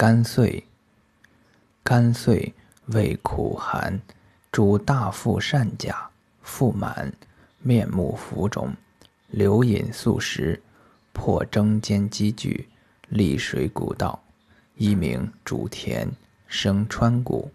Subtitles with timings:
[0.00, 0.64] 甘遂，
[1.82, 2.54] 甘遂
[2.86, 4.00] 味苦寒，
[4.50, 6.08] 主大腹善甲、
[6.40, 7.12] 腹满、
[7.58, 8.74] 面目浮肿、
[9.28, 10.62] 流饮素食、
[11.12, 12.66] 破征间积聚、
[13.10, 14.18] 利水谷道，
[14.76, 16.08] 一名主田，
[16.48, 17.50] 生川谷。